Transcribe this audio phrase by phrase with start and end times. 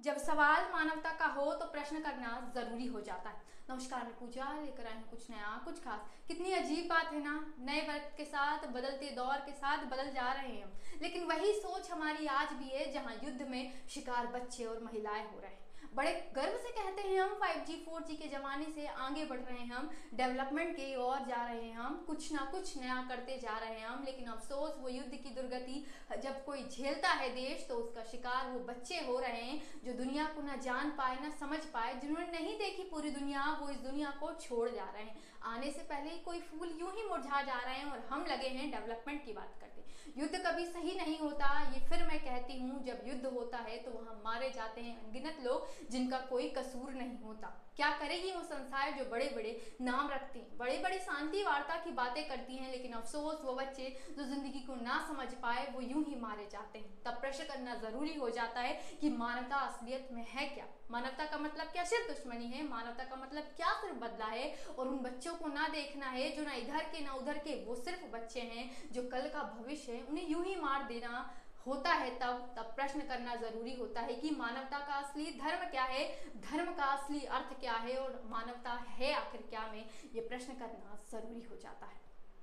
[0.00, 4.44] जब सवाल मानवता का हो तो प्रश्न करना ज़रूरी हो जाता है। नमस्कार, मैं पूजा,
[4.60, 8.24] लेकर आई हूँ कुछ नया, कुछ खास। कितनी अजीब बात है ना, नए वक्त के
[8.24, 12.68] साथ, बदलते दौर के साथ बदल जा रहे हैं लेकिन वही सोच हमारी आज भी
[12.68, 17.02] है, जहाँ युद्ध में शिकार बच्चे और महिलाएँ हो रहे हैं। बड़े गर्व से कहते
[17.02, 21.18] हैं हम 5G 4G के ज़माने से आगे बढ़ रहे हैं हम डेवलपमेंट की ओर
[21.18, 24.76] जा रहे हैं हम, कुछ ना कुछ नया करते जा रहे हैं हम, लेकिन अफसोस,
[24.80, 25.84] वो युद्ध की दुर्गति,
[26.22, 30.24] जब कोई झेलता है देश तो उसका शिकार वो बच्चे हो रहे हैं, जो दुनिया
[30.24, 34.10] को ना जान पाए, ना समझ पाए, जिन्होंने नहीं देखी पूरी दुनिया, वो इस दुनिया
[34.10, 37.60] को छोड़ जा रहे हैं। आने से पहले ही कोई फूल यूँ ही मुरझा जा
[37.60, 39.78] रहे हैं, और हम लगे हैं डेवलपमेंट की बात करते।
[40.20, 41.79] युद्ध कभी सही नहीं होता, ये
[42.20, 46.48] कहती हूँ, जब युद्ध होता है तो वहाँ मारे जाते हैं अनगिनत लोग जिनका कोई
[46.48, 50.98] कसूर नहीं होता। क्या करेगी वो संसार जो बड़े बड़े नाम रखती हैं। बड़े बड़े
[50.98, 53.88] शांति वार्ता की बातें करती हैं, लेकिन अफसोस वो बच्चे
[54.18, 57.74] जो ज़िंदगी को ना समझ पाए, वो यूँ ही मारे जाते हैं। तब प्रश्न करना
[57.80, 60.66] ज़रूरी हो जाता है कि मानवता असलियत में है क्या?
[60.90, 61.84] मानवता का मतलब क्या?
[61.84, 64.52] सिर्फ़ दुश्मनी है। मानवता का मतलब क्या सिर्फ़ बदला है?
[64.78, 67.74] और उन बच्चों को ना देखना है जो ना इधर के ना उधर के, वो
[67.76, 71.28] सिर्फ़ बच्चे हैं जो कल का भविष्य है, उन्हें यूँ ही मार देना
[71.66, 75.82] होता है तब तब प्रश्न करना ज़रूरी होता है कि मानवता का असली धर्म क्या
[75.82, 76.04] है?
[76.36, 77.96] धर्म का असली अर्थ क्या है?
[77.96, 79.88] और मानवता है आखिर क्या में?
[80.14, 82.09] ये प्रश्न करना ज़रूरी हो जाता है।